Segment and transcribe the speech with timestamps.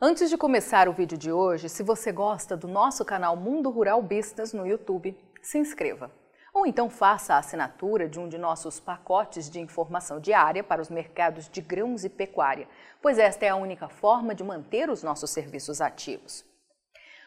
[0.00, 4.00] Antes de começar o vídeo de hoje, se você gosta do nosso canal Mundo Rural
[4.00, 6.08] Business no YouTube, se inscreva.
[6.54, 10.88] Ou então faça a assinatura de um de nossos pacotes de informação diária para os
[10.88, 12.68] mercados de grãos e pecuária,
[13.02, 16.44] pois esta é a única forma de manter os nossos serviços ativos.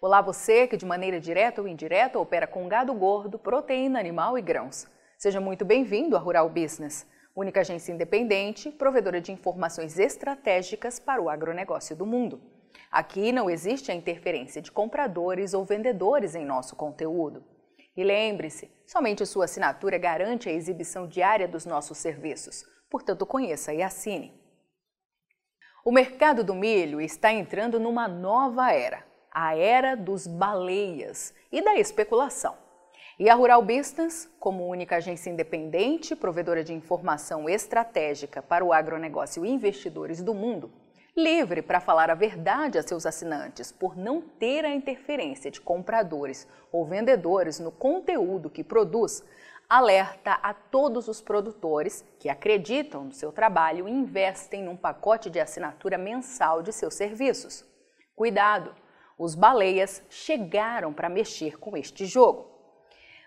[0.00, 4.40] Olá você que de maneira direta ou indireta opera com gado gordo, proteína animal e
[4.40, 4.86] grãos.
[5.18, 11.28] Seja muito bem-vindo à Rural Business, única agência independente, provedora de informações estratégicas para o
[11.28, 12.51] agronegócio do mundo.
[12.90, 17.44] Aqui não existe a interferência de compradores ou vendedores em nosso conteúdo.
[17.96, 23.82] E lembre-se, somente sua assinatura garante a exibição diária dos nossos serviços, portanto conheça e
[23.82, 24.32] assine.
[25.84, 31.76] O mercado do milho está entrando numa nova era, a era dos baleias e da
[31.76, 32.56] especulação.
[33.18, 39.44] E a Rural Business, como única agência independente, provedora de informação estratégica para o agronegócio
[39.44, 40.72] e investidores do mundo,
[41.16, 46.48] livre para falar a verdade a seus assinantes por não ter a interferência de compradores
[46.70, 49.22] ou vendedores no conteúdo que produz,
[49.68, 55.40] alerta a todos os produtores que acreditam no seu trabalho e investem num pacote de
[55.40, 57.64] assinatura mensal de seus serviços.
[58.14, 58.74] Cuidado!
[59.18, 62.50] Os baleias chegaram para mexer com este jogo.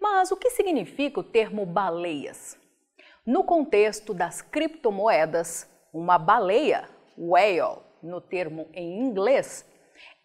[0.00, 2.58] Mas o que significa o termo baleias?
[3.24, 6.88] No contexto das criptomoedas, uma baleia,
[7.18, 9.64] whale, no termo em inglês,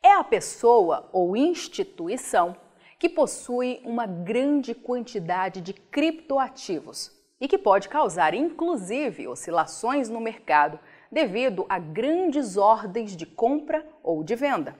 [0.03, 2.55] é a pessoa ou instituição
[2.99, 10.79] que possui uma grande quantidade de criptoativos e que pode causar inclusive oscilações no mercado
[11.11, 14.75] devido a grandes ordens de compra ou de venda.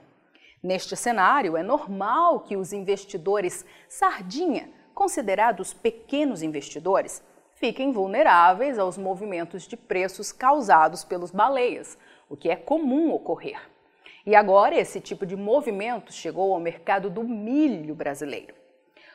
[0.62, 7.20] Neste cenário, é normal que os investidores sardinha, considerados pequenos investidores,
[7.62, 11.96] fiquem vulneráveis aos movimentos de preços causados pelos baleias,
[12.28, 13.70] o que é comum ocorrer.
[14.26, 18.52] E agora esse tipo de movimento chegou ao mercado do milho brasileiro.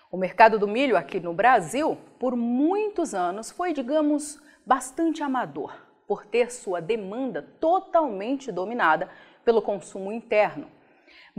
[0.09, 5.75] O mercado do milho aqui no Brasil, por muitos anos, foi, digamos, bastante amador,
[6.07, 9.09] por ter sua demanda totalmente dominada
[9.43, 10.71] pelo consumo interno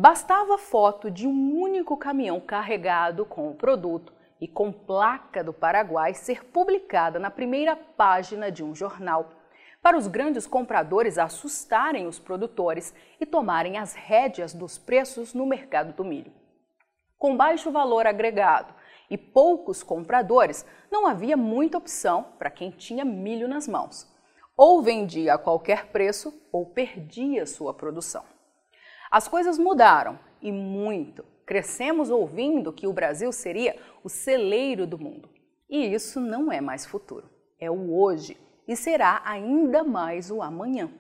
[0.00, 6.15] Bastava foto de um único caminhão carregado com o produto e com placa do Paraguai
[6.15, 9.31] ser publicada na primeira página de um jornal,
[9.82, 15.93] para os grandes compradores assustarem os produtores e tomarem as rédeas dos preços no mercado
[15.93, 16.32] do milho.
[17.16, 18.75] Com baixo valor agregado
[19.10, 24.06] e poucos compradores, não havia muita opção para quem tinha milho nas mãos.
[24.56, 28.25] Ou vendia a qualquer preço ou perdia sua produção.
[29.10, 31.25] As coisas mudaram e muito.
[31.48, 35.31] Crescemos ouvindo que o Brasil seria o celeiro do mundo.
[35.66, 37.26] E isso não é mais futuro,
[37.59, 38.36] é o hoje
[38.69, 40.91] e será ainda mais o amanhã.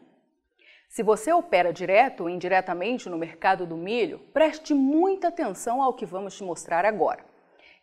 [0.88, 6.06] Se você opera direto ou indiretamente no mercado do milho, preste muita atenção ao que
[6.06, 7.22] vamos te mostrar agora.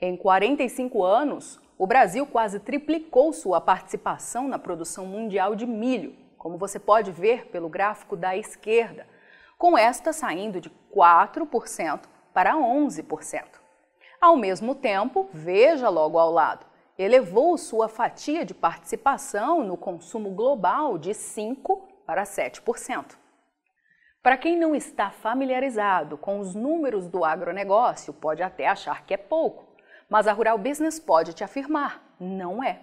[0.01, 6.57] Em 45 anos, o Brasil quase triplicou sua participação na produção mundial de milho, como
[6.57, 9.05] você pode ver pelo gráfico da esquerda,
[9.55, 13.44] com esta saindo de 4% para 11%.
[14.19, 16.66] Ao mesmo tempo, veja logo ao lado,
[17.00, 23.16] elevou sua fatia de participação no consumo global de 5% para 7%.
[24.22, 29.17] Para quem não está familiarizado com os números do agronegócio, pode até achar que é
[29.17, 29.66] pouco,
[30.09, 32.81] mas a Rural Business pode te afirmar, não é.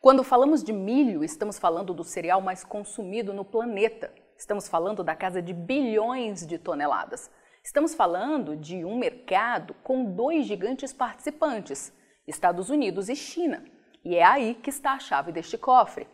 [0.00, 5.16] Quando falamos de milho, estamos falando do cereal mais consumido no planeta Estamos falando da
[5.16, 7.30] casa de bilhões de toneladas.
[7.66, 11.92] Estamos falando de um mercado com dois gigantes participantes,
[12.24, 13.64] Estados Unidos e China.
[14.04, 16.06] E é aí que está a chave deste cofre.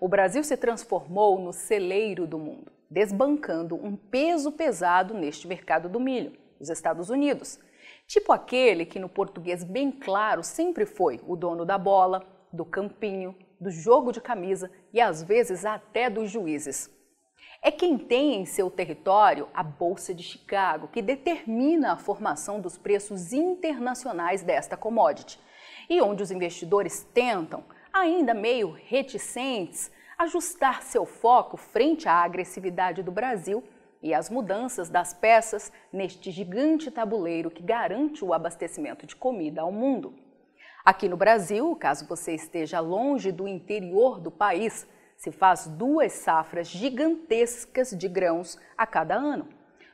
[0.00, 6.00] O Brasil se transformou no celeiro do mundo, desbancando um peso pesado neste mercado do
[6.00, 7.60] milho, os Estados Unidos.
[8.06, 13.36] Tipo aquele que no português bem claro sempre foi o dono da bola, do campinho,
[13.60, 16.93] do jogo de camisa e às vezes até dos juízes
[17.62, 22.76] é quem tem em seu território a Bolsa de Chicago, que determina a formação dos
[22.76, 25.40] preços internacionais desta commodity,
[25.88, 33.10] e onde os investidores tentam, ainda meio reticentes, ajustar seu foco frente à agressividade do
[33.10, 33.64] Brasil
[34.02, 39.72] e às mudanças das peças neste gigante tabuleiro que garante o abastecimento de comida ao
[39.72, 40.14] mundo.
[40.84, 46.68] Aqui no Brasil, caso você esteja longe do interior do país, se faz duas safras
[46.68, 49.48] gigantescas de grãos a cada ano.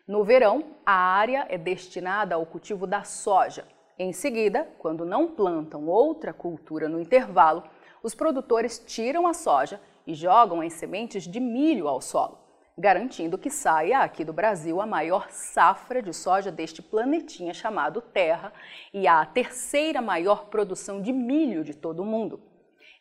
[0.06, 3.64] No verão, a área é destinada ao cultivo da soja.
[3.98, 7.62] Em seguida, quando não plantam outra cultura no intervalo,
[8.02, 12.38] os produtores tiram a soja e jogam as sementes de milho ao solo.
[12.80, 18.54] garantindo que saia aqui do Brasil a maior safra de soja deste planetinha chamado Terra
[18.92, 22.40] e a terceira maior produção de milho de todo o mundo.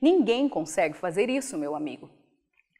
[0.01, 2.09] Ninguém consegue fazer isso, meu amigo.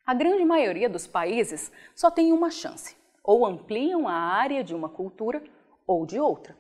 [0.06, 4.90] A grande maioria dos países só tem uma chance: ou ampliam a área de uma
[4.90, 5.44] cultura
[5.86, 6.56] ou de outra.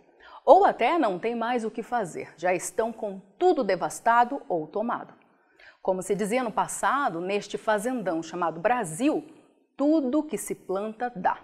[0.45, 5.13] Ou até não tem mais o que fazer, já estão com tudo devastado ou tomado.
[5.81, 9.24] Como se dizia no passado, neste fazendão chamado Brasil,
[9.77, 11.39] tudo que se planta dá.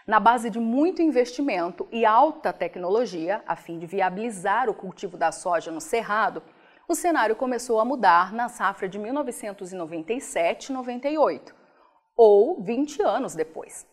[0.06, 5.30] Na base de muito investimento e alta tecnologia, a fim de viabilizar o cultivo da
[5.30, 6.42] soja no Cerrado,
[6.88, 11.52] o cenário começou a mudar na safra de 1997-98,
[12.16, 13.86] ou 20 anos depois.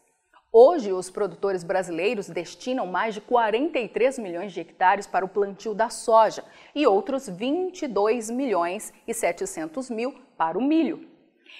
[0.51, 5.89] Hoje, os produtores brasileiros destinam mais de 43 milhões de hectares para o plantio da
[5.89, 11.05] soja e outros 22 milhões e 700 mil para o milho.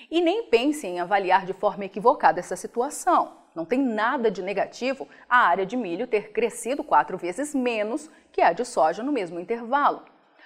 [0.10, 3.46] E nem pense em avaliar de forma equivocada essa situação.
[3.58, 8.40] Não tem nada de negativo a área de milho ter crescido quatro vezes menos que
[8.40, 10.04] a de soja no mesmo intervalo.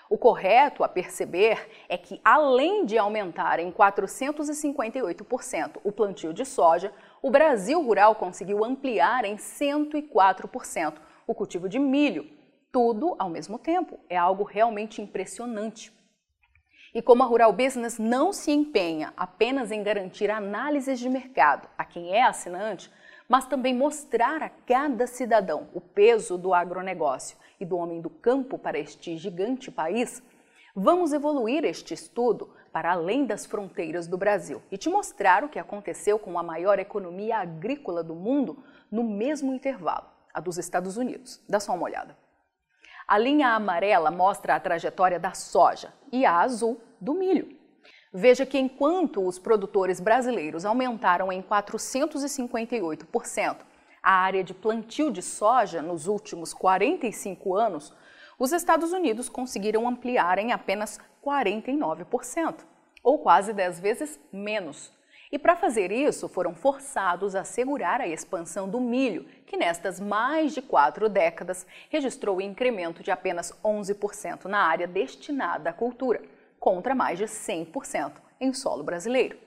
[0.09, 6.93] O correto a perceber é que, além de aumentar em 458% o plantio de soja,
[7.21, 10.93] o Brasil Rural conseguiu ampliar em 104%
[11.27, 12.29] o cultivo de milho.
[12.71, 13.99] Tudo ao mesmo tempo.
[14.07, 15.91] É algo realmente impressionante.
[16.93, 21.83] E como a Rural Business não se empenha apenas em garantir análises de mercado a
[21.83, 22.89] quem é assinante,
[23.31, 28.59] mas também mostrar a cada cidadão o peso do agronegócio e do homem do campo
[28.59, 30.21] para este gigante país,
[30.75, 35.57] vamos evoluir este estudo para além das fronteiras do Brasil e te mostrar o que
[35.57, 38.61] aconteceu com a maior economia agrícola do mundo
[38.91, 41.41] no mesmo intervalo, a dos Estados Unidos.
[41.47, 42.17] Dá só uma olhada.
[43.07, 47.60] A linha amarela mostra a trajetória da soja e a azul do milho.
[48.13, 53.55] Veja que enquanto os produtores brasileiros aumentaram em 458%
[54.03, 57.93] a área de plantio de soja nos últimos 45 anos,
[58.37, 62.65] os Estados Unidos conseguiram ampliar em apenas 49%,
[63.01, 64.91] ou quase 10 vezes menos.
[65.31, 70.53] E para fazer isso, foram forçados a segurar a expansão do milho, que nestas mais
[70.53, 76.21] de quatro décadas registrou um incremento de apenas 11% na área destinada à cultura,
[76.61, 79.37] contra mais de 100% em solo brasileiro.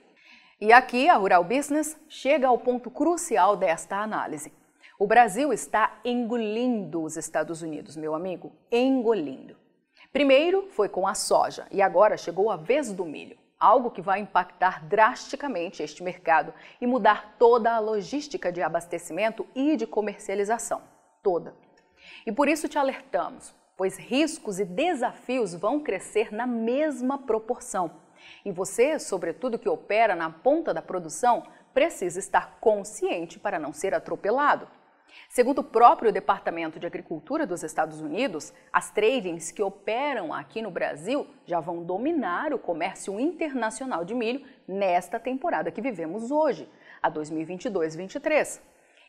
[0.61, 4.53] E aqui a Rural Business chega ao ponto crucial desta análise.
[4.99, 9.55] O Brasil está engolindo os Estados Unidos, meu amigo, engolindo.
[10.13, 14.19] Primeiro foi com a soja e agora chegou a vez do milho algo que vai
[14.19, 20.81] impactar drasticamente este mercado e mudar toda a logística de abastecimento e de comercialização,
[21.23, 21.55] toda.
[22.25, 27.91] E por isso te alertamos, pois riscos e desafios vão crescer na mesma proporção.
[28.43, 33.93] E você, sobretudo que opera na ponta da produção, precisa estar consciente para não ser
[33.93, 34.67] atropelado.
[35.29, 40.71] Segundo o próprio Departamento de Agricultura dos Estados Unidos, as tradings que operam aqui no
[40.71, 46.69] Brasil já vão dominar o comércio internacional de milho nesta temporada que vivemos hoje,
[47.01, 48.59] a 2022-23.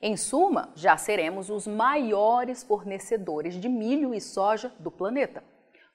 [0.00, 5.43] Em suma, já seremos os maiores fornecedores de milho e soja do planeta.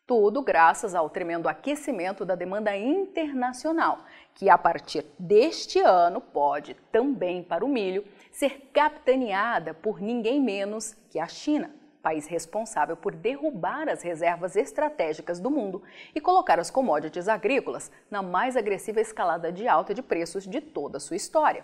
[0.08, 4.00] Tudo graças ao tremendo aquecimento da demanda internacional,
[4.34, 10.96] que a partir deste ano pode também para o milho ser capitaneada por ninguém menos
[11.12, 11.70] que a China,
[12.02, 15.84] país responsável por derrubar as reservas estratégicas do mundo
[16.16, 20.98] e colocar as commodities agrícolas na mais agressiva escalada de alta de preços de toda
[20.98, 21.64] a sua história.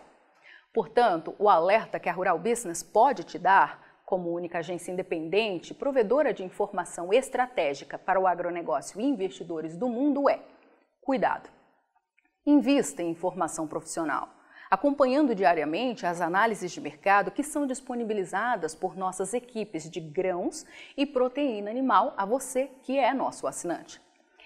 [0.78, 6.32] Portanto, o alerta que a Rural Business pode te dar como única agência independente, provedora
[6.32, 10.40] de informação estratégica para o agronegócio e investidores do mundo é:
[11.02, 11.50] cuidado.
[12.46, 14.30] Invista em informação profissional,
[14.70, 20.64] acompanhando diariamente as análises de mercado que são disponibilizadas por nossas equipes de grãos
[20.96, 24.00] e proteína animal a você que é nosso assinante.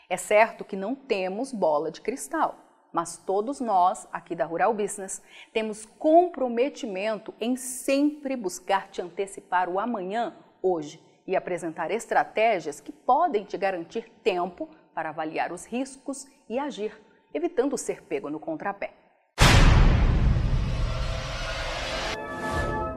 [0.10, 5.22] É certo que não temos bola de cristal mas todos nós, aqui da Rural Business,
[5.54, 13.44] temos comprometimento em sempre buscar te antecipar o amanhã, hoje, e apresentar estratégias que podem
[13.44, 17.00] te garantir tempo para avaliar os riscos e agir,
[17.34, 19.01] evitando ser pego no contrapé.